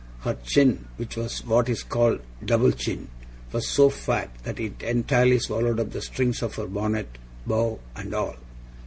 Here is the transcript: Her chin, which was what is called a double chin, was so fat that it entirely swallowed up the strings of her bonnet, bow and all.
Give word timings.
Her 0.21 0.33
chin, 0.43 0.87
which 0.97 1.15
was 1.15 1.45
what 1.45 1.69
is 1.69 1.83
called 1.83 2.21
a 2.41 2.45
double 2.45 2.71
chin, 2.71 3.09
was 3.51 3.67
so 3.67 3.91
fat 3.91 4.31
that 4.41 4.59
it 4.59 4.81
entirely 4.81 5.37
swallowed 5.37 5.79
up 5.79 5.91
the 5.91 6.01
strings 6.01 6.41
of 6.41 6.55
her 6.55 6.65
bonnet, 6.65 7.19
bow 7.45 7.79
and 7.95 8.11
all. 8.15 8.37